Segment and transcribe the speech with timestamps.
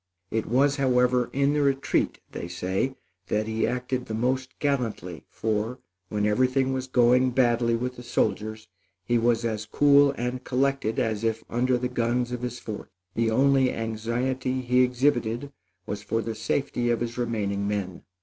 [0.31, 2.95] It was, however, in the retreat they say
[3.27, 5.77] that he acted the most gallantly, for,
[6.09, 8.67] when everything was going badly with the soldiers,
[9.05, 12.89] he was as cool and collected as if under the guns of his fort.
[13.13, 15.51] The only anxiety he exhibited
[15.85, 18.01] was for the safety of his remaining men."